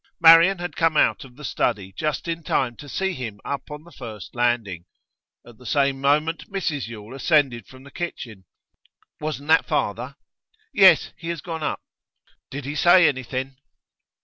Marian 0.19 0.57
had 0.57 0.75
come 0.75 0.97
out 0.97 1.23
of 1.23 1.35
the 1.35 1.43
study 1.45 1.93
just 1.95 2.27
in 2.27 2.41
time 2.41 2.75
to 2.77 2.89
see 2.89 3.13
him 3.13 3.39
up 3.45 3.69
on 3.69 3.83
the 3.83 3.91
first 3.91 4.33
landing; 4.33 4.85
at 5.45 5.59
the 5.59 5.63
same 5.67 6.01
moment 6.01 6.51
Mrs 6.51 6.87
Yule 6.87 7.13
ascended 7.15 7.67
from 7.67 7.83
the 7.83 7.91
kitchen. 7.91 8.45
'Wasn't 9.19 9.47
that 9.49 9.67
father?' 9.67 10.15
'Yes, 10.73 11.11
he 11.17 11.29
has 11.29 11.41
gone 11.41 11.61
up.' 11.61 11.83
'Did 12.49 12.65
he 12.65 12.73
say 12.73 13.07
anything? 13.07 13.57